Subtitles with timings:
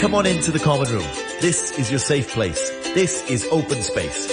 [0.00, 1.06] Come on into the common room.
[1.42, 2.70] This is your safe place.
[2.94, 4.30] This is open space.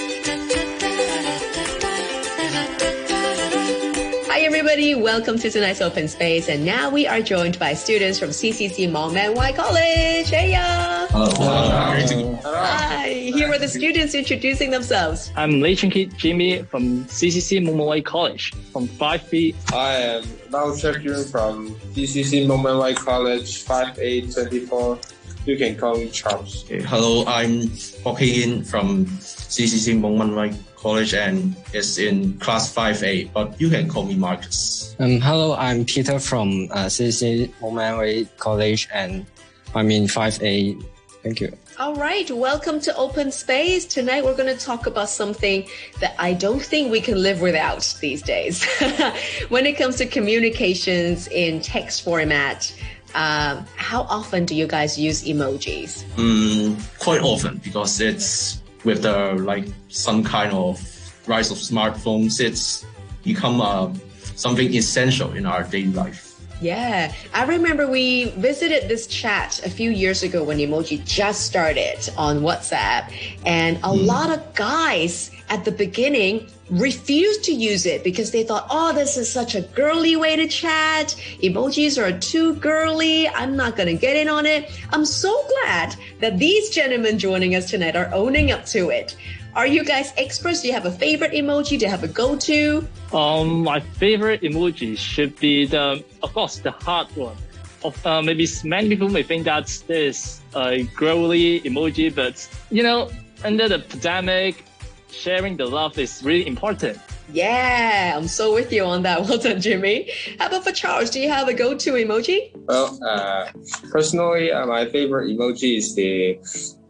[4.30, 6.48] Hi everybody, welcome to tonight's open space.
[6.48, 10.30] And now we are joined by students from CCC Mong Man Wai College.
[10.30, 11.08] Hey ya!
[11.08, 12.40] Hello.
[12.46, 15.34] Hi, here are the students introducing themselves.
[15.36, 19.54] I'm Lei Chun Kit Jimmy from CCC Mong Man Wai College from 5B.
[19.74, 25.17] I am Mao Chekyun from CCC Mong Man Wai College 5824.
[25.48, 26.66] You can call me Charles.
[26.66, 27.72] Okay, Hello, I'm
[28.04, 33.70] Hok Yin from CCC Mong Man Wai College and is in class 5A, but you
[33.70, 34.94] can call me Marcus.
[35.00, 39.26] Um, hello, I'm Peter from uh, CC Mong Man Wai College and
[39.74, 40.84] I'm in 5A.
[41.24, 41.58] Thank you.
[41.80, 43.86] All right, welcome to Open Space.
[43.86, 45.66] Tonight we're going to talk about something
[46.02, 48.66] that I don't think we can live without these days.
[49.48, 52.74] when it comes to communications in text format,
[53.16, 56.04] um, how often do you guys use emojis?
[56.16, 60.80] Mm, quite often because it's with the like some kind of
[61.28, 62.86] rise of smartphones, it's
[63.24, 63.92] become uh,
[64.36, 66.24] something essential in our daily life.
[66.60, 72.10] Yeah, I remember we visited this chat a few years ago when emoji just started
[72.18, 73.14] on WhatsApp,
[73.46, 78.68] and a lot of guys at the beginning refused to use it because they thought,
[78.70, 81.16] oh, this is such a girly way to chat.
[81.42, 83.28] Emojis are too girly.
[83.30, 84.70] I'm not going to get in on it.
[84.92, 89.16] I'm so glad that these gentlemen joining us tonight are owning up to it.
[89.56, 90.62] Are you guys experts?
[90.62, 91.80] Do you have a favorite emoji?
[91.80, 92.88] Do you have a go-to?
[93.12, 97.36] Um, my favorite emoji should be the, of course, the heart one.
[97.84, 103.10] Of, uh, maybe many people may think that this a girly emoji, but you know,
[103.44, 104.64] under the pandemic,
[105.12, 107.00] sharing the love is really important.
[107.32, 109.22] Yeah, I'm so with you on that.
[109.28, 110.10] Well done, Jimmy.
[110.40, 111.10] How about for Charles?
[111.10, 112.56] Do you have a go-to emoji?
[112.68, 113.52] Well, uh,
[113.92, 116.40] personally, uh, my favorite emoji is the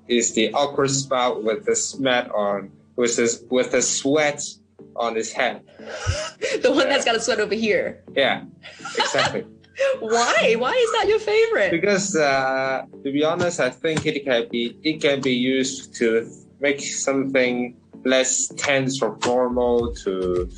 [0.08, 4.42] is the awkward spout with the sweat on with his with the sweat
[4.96, 5.62] on his head.
[6.62, 8.04] the one that's got a sweat over here.
[8.16, 8.44] Yeah,
[8.98, 9.46] exactly.
[10.00, 10.56] Why?
[10.58, 11.72] Why is that your favorite?
[11.72, 16.30] because uh, to be honest, I think it can be it can be used to
[16.60, 17.76] make something
[18.08, 19.94] less tense or formal.
[20.04, 20.50] To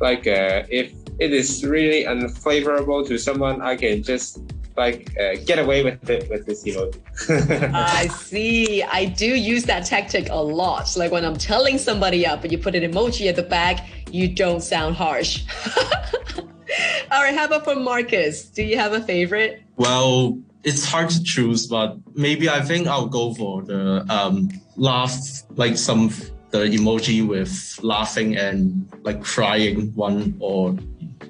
[0.00, 4.40] like uh, if it is really unfavorable to someone, I can just
[4.76, 7.00] like uh, get away with it with this emoji.
[7.74, 8.82] I see.
[8.82, 10.94] I do use that tactic a lot.
[10.96, 14.28] Like when I'm telling somebody up and you put an emoji at the back, you
[14.28, 15.44] don't sound harsh.
[17.10, 18.44] All right, how about for Marcus?
[18.44, 19.62] Do you have a favorite?
[19.76, 25.14] Well, it's hard to choose, but maybe I think I'll go for the um, laugh,
[25.50, 26.10] like some
[26.50, 30.76] the emoji with laughing and like crying one, or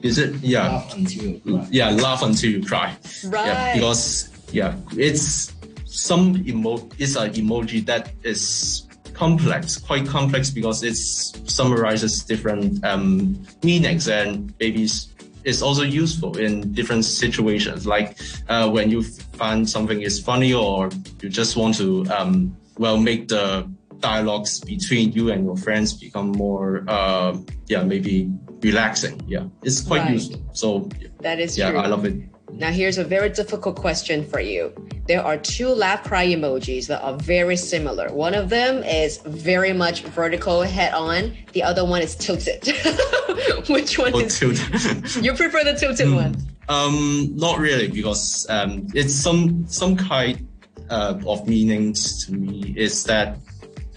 [0.03, 0.35] is it?
[0.43, 1.67] Yeah, Laugh until you cry.
[1.71, 2.97] yeah, laugh until you cry.
[3.25, 3.47] Right.
[3.47, 5.53] Yeah, because yeah, it's
[5.85, 6.89] some emo.
[6.99, 14.53] It's an emoji that is complex, quite complex because it summarizes different um, meanings and
[14.61, 15.09] maybe it's-
[15.45, 17.87] it's also useful in different situations.
[17.87, 19.03] Like uh, when you
[19.39, 20.91] find something is funny or
[21.23, 23.65] you just want to um, well make the
[24.01, 27.37] dialogues between you and your friends become more uh,
[27.67, 28.31] yeah maybe
[28.63, 29.21] relaxing.
[29.27, 30.13] Yeah, it's quite Right.
[30.15, 30.41] useful.
[30.53, 30.89] So
[31.21, 31.79] That is yeah, true.
[31.81, 32.15] I love it.
[32.53, 34.73] Now, here's a very difficult question for you.
[35.09, 38.09] There are two laugh cry emojis that are very similar.
[38.15, 42.65] One of them is very much vertical head on, the other one is tilted.
[43.69, 44.57] Which one Or is tilt.
[45.23, 46.37] you prefer the tilted one?
[46.69, 50.47] Um, not really, because um, it's some some kind
[50.89, 52.73] uh, of meanings to me.
[52.77, 53.37] Is that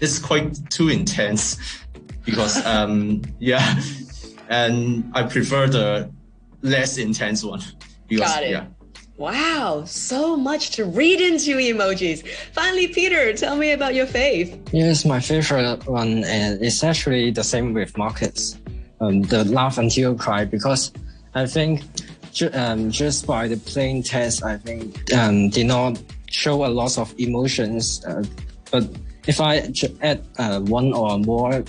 [0.00, 1.56] it's quite too intense,
[2.24, 3.80] because um, yeah,
[4.48, 6.10] and I prefer the
[6.62, 7.62] less intense one.
[8.08, 8.50] Because, Got it.
[8.50, 8.66] Yeah.
[9.16, 12.26] Wow, so much to read into emojis.
[12.54, 14.58] Finally, Peter, tell me about your fave.
[14.72, 18.58] Yes, my favorite one uh, is actually the same with Marcus.
[19.02, 20.90] Um, the laugh until you cry because
[21.34, 21.82] I think
[22.32, 26.00] ju- um, just by the plain text, I think um, did not
[26.30, 28.02] show a lot of emotions.
[28.06, 28.24] Uh,
[28.72, 28.84] but
[29.26, 29.70] if I
[30.02, 31.64] add uh, one or more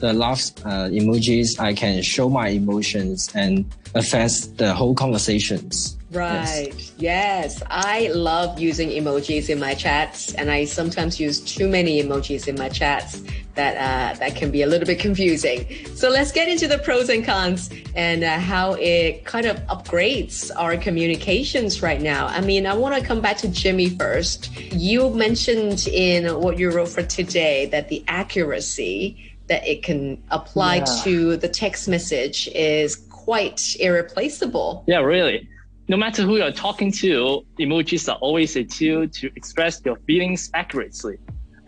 [0.00, 3.64] the laugh uh, emojis, I can show my emotions and
[3.94, 5.96] affect the whole conversations.
[6.16, 6.92] Right.
[6.98, 7.62] Yes.
[7.70, 12.56] I love using emojis in my chats, and I sometimes use too many emojis in
[12.56, 13.22] my chats
[13.54, 15.66] that uh, that can be a little bit confusing.
[15.94, 20.50] So let's get into the pros and cons and uh, how it kind of upgrades
[20.56, 22.26] our communications right now.
[22.26, 24.50] I mean, I want to come back to Jimmy first.
[24.72, 30.76] You mentioned in what you wrote for today that the accuracy that it can apply
[30.76, 30.84] Yeah.
[31.04, 34.84] to the text message is quite irreplaceable.
[34.86, 35.48] Yeah, really.
[35.88, 40.50] No matter who you're talking to, emojis are always a tool to express your feelings
[40.52, 41.16] accurately.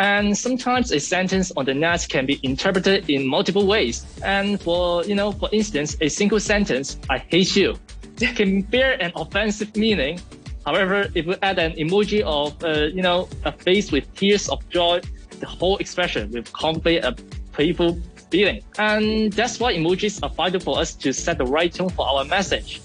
[0.00, 4.06] And sometimes a sentence on the net can be interpreted in multiple ways.
[4.25, 7.76] And for, you know, for instance, a single sentence, I hate you,
[8.19, 10.21] can bear an offensive meaning.
[10.67, 14.69] However, if we add an emoji of, uh, you know, a face with tears of
[14.69, 15.00] joy,
[15.38, 17.12] the whole expression will convey a
[17.53, 17.99] playful
[18.31, 18.62] feeling.
[18.79, 22.25] And that's why emojis are vital for us to set the right tone for our
[22.25, 22.81] message.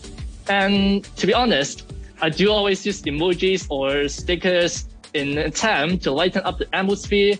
[0.48, 1.92] And to be honest,
[2.22, 7.36] I do always use emojis or stickers in an attempt to lighten up the atmosphere.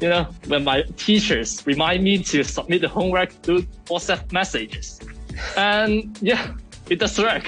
[0.00, 5.00] You know, when my teachers remind me to submit the homework through WhatsApp messages.
[5.56, 6.54] And yeah,
[6.88, 7.44] it does work.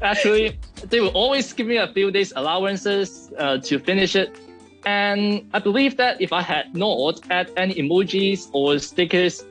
[0.00, 4.38] Actually, they will always give me a few days allowances uh, to finish it.
[4.84, 9.44] And I believe that if I had not add any emojis or stickers,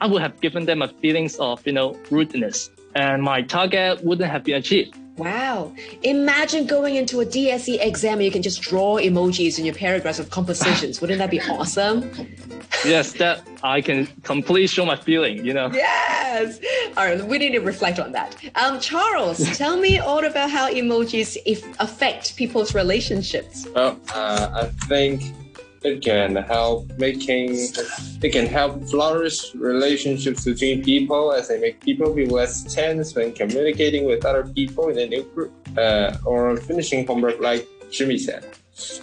[0.00, 4.30] I would have given them a feelings of, you know, rudeness and my target wouldn't
[4.30, 4.96] have been achieved.
[5.18, 5.74] Wow.
[6.04, 10.20] Imagine going into a DSE exam and you can just draw emojis in your paragraphs
[10.20, 11.00] of compositions.
[11.00, 12.08] Wouldn't that be awesome?
[12.84, 15.70] Yes, that I can completely show my feeling, you know.
[15.72, 16.60] Yes.
[16.96, 18.36] All right, we need to reflect on that.
[18.54, 23.66] Um, Charles, tell me all about how emojis if affect people's relationships.
[23.74, 25.22] Well, uh, I think
[25.82, 27.54] it can help making
[28.22, 33.32] it can help flourish relationships between people as they make people be less tense when
[33.32, 38.44] communicating with other people in a new group uh, or finishing homework like Jimmy said.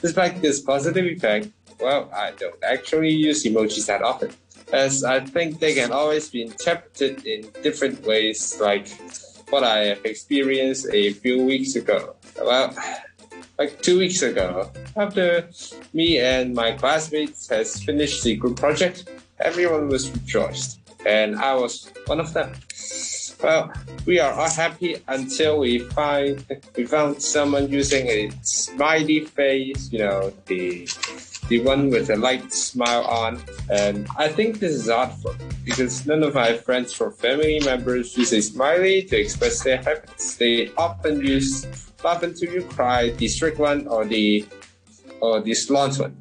[0.02, 1.50] Despite this positive effect,
[1.80, 4.32] well, I don't actually use emojis that often,
[4.72, 8.88] as I think they can always be interpreted in different ways, like
[9.50, 12.16] what I have experienced a few weeks ago.
[12.42, 12.74] Well,
[13.58, 15.50] like two weeks ago, after
[15.94, 19.10] me and my classmates has finished the group project,
[19.40, 22.54] everyone was rejoiced, and I was one of them.
[23.44, 23.72] Well,
[24.06, 26.44] we are all happy until we find
[26.76, 30.88] we found someone using a smiley face, you know, the
[31.50, 33.44] the one with a light smile on.
[33.70, 38.34] And I think this is artful because none of my friends or family members use
[38.34, 40.36] a smiley to express their happiness.
[40.38, 41.68] They often use
[42.04, 44.46] laugh until you cry, the strict one or the
[45.22, 46.16] or the slant one.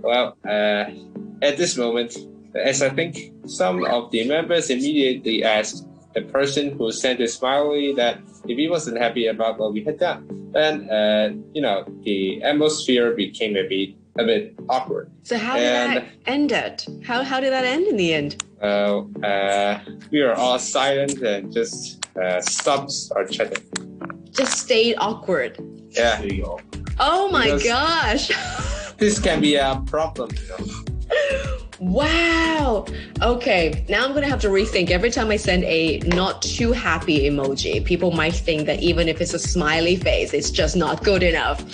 [0.00, 0.84] Well, uh,
[1.42, 2.16] at this moment,
[2.54, 7.94] as I think some of the members immediately asked the person who sent the smiley
[7.94, 12.42] that if he wasn't happy about what we had done, then uh, you know the
[12.42, 15.10] atmosphere became a bit a bit awkward.
[15.22, 16.86] So how did and, that end it?
[17.04, 18.44] How how did that end in the end?
[18.60, 19.80] Uh, uh,
[20.10, 23.81] we were all silent and just uh, stopped our chatting.
[24.32, 25.58] Just stayed awkward.
[25.90, 26.22] Yeah.
[26.98, 28.94] Oh my because gosh.
[28.98, 30.30] this can be a problem.
[31.78, 32.86] Wow.
[33.20, 33.84] Okay.
[33.88, 37.28] Now I'm going to have to rethink every time I send a not too happy
[37.28, 37.84] emoji.
[37.84, 41.64] People might think that even if it's a smiley face, it's just not good enough.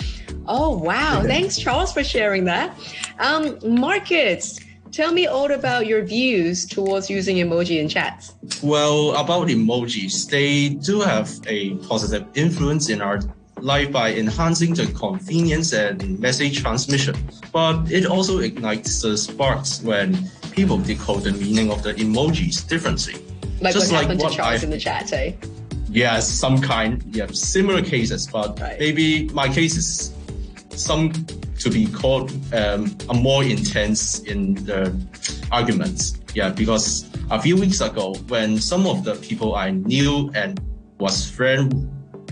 [0.47, 1.21] Oh, wow.
[1.25, 2.75] Thanks, Charles, for sharing that.
[3.19, 4.59] Um, Marcus,
[4.91, 8.33] tell me all about your views towards using emoji in chats.
[8.61, 13.19] Well, about emojis, they do have a positive influence in our
[13.61, 17.15] life by enhancing the convenience and message transmission.
[17.51, 20.17] But it also ignites the sparks when
[20.51, 23.15] people decode the meaning of the emojis differently.
[23.61, 25.33] Like Just what like happened what to Charles I, in the chat, eh?
[25.91, 28.79] Yeah, some kind, yeah, similar cases, but right.
[28.79, 30.13] maybe my case is
[30.79, 31.11] some
[31.59, 34.95] to be called um, a more intense in the
[35.51, 36.19] arguments.
[36.33, 40.59] Yeah, because a few weeks ago, when some of the people I knew and
[40.99, 41.89] was friend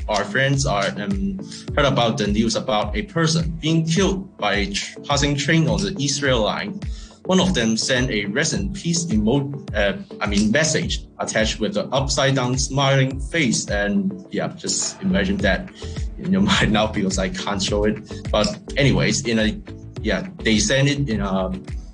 [0.10, 1.38] our friends are um,
[1.76, 5.82] heard about the news about a person being killed by a tr- passing train on
[5.82, 6.80] the East Rail line.
[7.28, 11.74] One of them sent a rest in peace emote, uh, I mean message attached with
[11.74, 15.70] the upside down smiling face, and yeah, just imagine that
[16.18, 18.00] in your mind now because I can't show it.
[18.32, 19.62] But anyways, in a
[20.02, 21.52] yeah, they sent it in a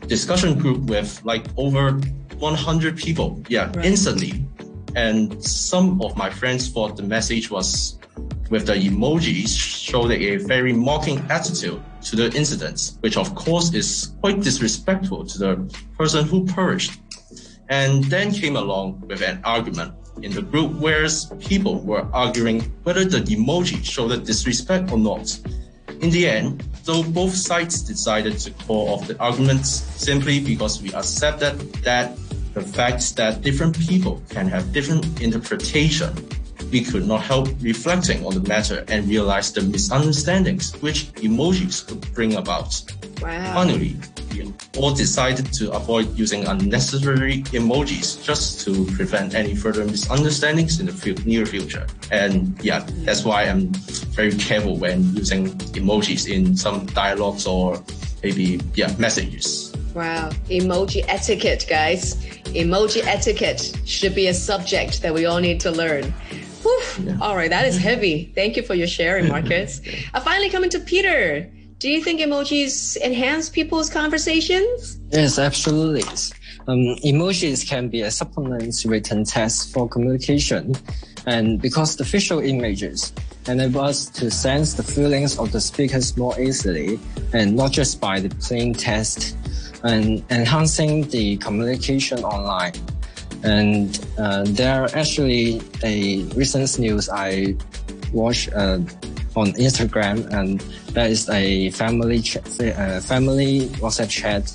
[0.08, 2.00] discussion group with like over
[2.38, 3.42] 100 people.
[3.50, 3.86] Yeah, right.
[3.86, 4.46] instantly.
[4.96, 7.98] And some of my friends thought the message was
[8.50, 14.13] with the emojis showed a very mocking attitude to the incidents, which of course is
[14.22, 17.00] quite disrespectful to the person who perished.
[17.70, 21.08] And then came along with an argument in the group where
[21.39, 25.39] people were arguing whether the emoji showed a disrespect or not.
[26.01, 30.93] In the end, though both sides decided to call off the arguments simply because we
[30.93, 32.15] accepted that
[32.53, 36.13] the fact that different people can have different interpretation
[36.74, 42.01] we could not help reflecting on the matter and realize the misunderstandings which emojis could
[42.15, 42.82] bring about.
[43.22, 43.53] Wow.
[43.53, 43.96] Finally,
[44.32, 50.88] we all decided to avoid using unnecessary emojis just to prevent any further misunderstandings in
[50.88, 51.86] the near future.
[52.12, 53.72] And yeah, that's why I'm
[54.18, 57.84] very careful when using emojis in some dialogues or
[58.24, 59.72] maybe yeah messages.
[59.94, 62.15] Wow, emoji etiquette, guys.
[62.56, 66.12] Emoji etiquette should be a subject that we all need to learn.
[67.00, 67.17] Yeah.
[67.22, 68.32] All right, that is heavy.
[68.36, 69.82] Thank you for your sharing, Marcus.
[70.13, 71.50] I finally, coming to Peter.
[71.79, 75.00] Do you think emojis enhance people's conversations?
[75.10, 76.03] Yes, absolutely.
[76.67, 80.75] Um, emojis can be a supplement to written text for communication,
[81.25, 83.12] and because the visual images
[83.48, 87.00] enable us to sense the feelings of the speakers more easily,
[87.34, 89.36] and not just by the plain text,
[89.84, 92.74] and enhancing the communication online.
[93.44, 97.56] And uh, there are actually a recent news I
[98.14, 98.80] watched uh,
[99.36, 100.62] on Instagram, and
[100.94, 104.50] that is a family uh, family WhatsApp chat,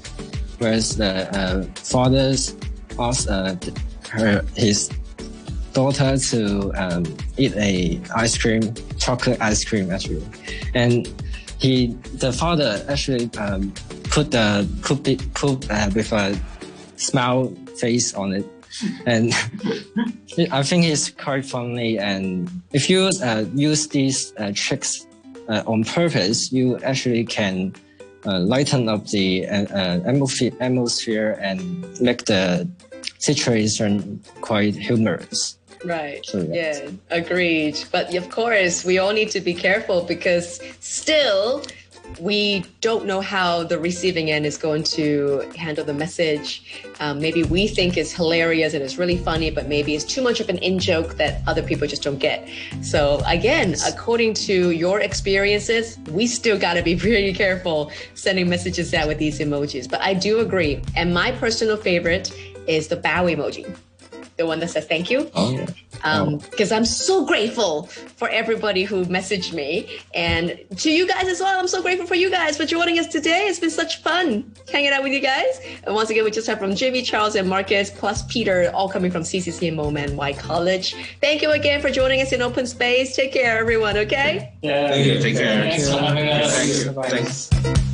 [0.58, 2.56] where the uh, fathers
[2.98, 3.56] asked uh,
[4.10, 4.90] her his
[5.74, 7.04] daughter to um,
[7.36, 10.24] eat a ice cream, chocolate ice cream actually,
[10.74, 11.06] and
[11.58, 13.70] he the father actually um,
[14.04, 15.04] put the put,
[15.34, 16.40] put uh, with a
[16.96, 18.57] smile face on it
[19.06, 19.32] and
[20.52, 21.98] I think it's quite funny.
[21.98, 25.06] And if you uh, use these uh, tricks
[25.48, 27.74] uh, on purpose, you actually can
[28.26, 30.00] uh, lighten up the uh, uh,
[30.60, 32.68] atmosphere and make the
[33.18, 35.56] situation quite humorous.
[35.84, 36.24] Right.
[36.26, 36.82] So, yes.
[36.82, 37.78] Yeah, agreed.
[37.92, 41.62] But of course, we all need to be careful because still,
[42.20, 46.84] we don't know how the receiving end is going to handle the message.
[47.00, 50.40] Um, maybe we think it's hilarious and it's really funny, but maybe it's too much
[50.40, 52.48] of an in joke that other people just don't get.
[52.82, 58.92] So, again, according to your experiences, we still got to be pretty careful sending messages
[58.94, 59.88] out with these emojis.
[59.88, 60.82] But I do agree.
[60.96, 62.32] And my personal favorite
[62.66, 63.76] is the bow emoji
[64.38, 65.30] the one that says thank you.
[65.34, 65.66] Oh, yeah.
[66.04, 66.76] Um, because oh.
[66.76, 67.82] I'm so grateful
[68.16, 71.58] for everybody who messaged me and to you guys as well.
[71.58, 73.46] I'm so grateful for you guys for joining us today.
[73.48, 75.60] It's been such fun hanging out with you guys.
[75.84, 79.10] And once again, we just heard from Jimmy, Charles, and Marcus, plus Peter, all coming
[79.10, 80.94] from CCC Mong Man Wai College.
[81.20, 83.16] Thank you again for joining us in Open Space.
[83.16, 83.98] Take care, everyone.
[83.98, 84.54] Okay.
[84.62, 84.88] Yeah.
[84.88, 85.20] Thank you.
[85.20, 85.62] Take care.
[85.62, 85.88] Thanks.
[85.88, 87.50] Thanks.
[87.50, 87.87] Thanks.